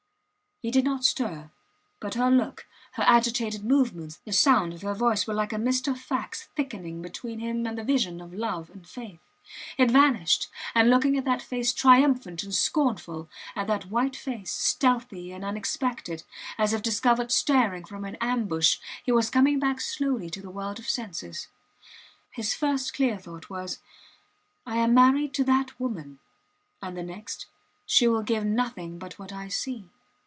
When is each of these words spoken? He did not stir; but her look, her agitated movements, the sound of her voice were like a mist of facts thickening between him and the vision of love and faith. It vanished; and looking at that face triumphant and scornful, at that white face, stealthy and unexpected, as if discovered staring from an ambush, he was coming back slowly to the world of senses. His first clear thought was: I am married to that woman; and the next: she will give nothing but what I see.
He 0.63 0.69
did 0.69 0.83
not 0.85 1.03
stir; 1.03 1.49
but 1.99 2.13
her 2.13 2.29
look, 2.29 2.67
her 2.91 3.01
agitated 3.07 3.65
movements, 3.65 4.17
the 4.25 4.31
sound 4.31 4.75
of 4.75 4.83
her 4.83 4.93
voice 4.93 5.25
were 5.25 5.33
like 5.33 5.51
a 5.51 5.57
mist 5.57 5.87
of 5.87 5.99
facts 5.99 6.49
thickening 6.55 7.01
between 7.01 7.39
him 7.39 7.65
and 7.65 7.75
the 7.75 7.83
vision 7.83 8.21
of 8.21 8.31
love 8.31 8.69
and 8.69 8.85
faith. 8.87 9.19
It 9.79 9.89
vanished; 9.89 10.49
and 10.75 10.87
looking 10.91 11.17
at 11.17 11.25
that 11.25 11.41
face 11.41 11.73
triumphant 11.73 12.43
and 12.43 12.53
scornful, 12.53 13.27
at 13.55 13.65
that 13.65 13.87
white 13.89 14.15
face, 14.15 14.51
stealthy 14.51 15.31
and 15.31 15.43
unexpected, 15.43 16.21
as 16.59 16.73
if 16.73 16.83
discovered 16.83 17.31
staring 17.31 17.83
from 17.83 18.05
an 18.05 18.15
ambush, 18.21 18.77
he 19.03 19.11
was 19.11 19.31
coming 19.31 19.57
back 19.57 19.81
slowly 19.81 20.29
to 20.29 20.43
the 20.43 20.51
world 20.51 20.77
of 20.77 20.87
senses. 20.87 21.47
His 22.29 22.53
first 22.53 22.93
clear 22.93 23.17
thought 23.17 23.49
was: 23.49 23.79
I 24.67 24.75
am 24.77 24.93
married 24.93 25.33
to 25.33 25.43
that 25.45 25.79
woman; 25.79 26.19
and 26.83 26.95
the 26.95 27.01
next: 27.01 27.47
she 27.87 28.07
will 28.07 28.21
give 28.21 28.45
nothing 28.45 28.99
but 28.99 29.17
what 29.17 29.33
I 29.33 29.47
see. 29.47 29.89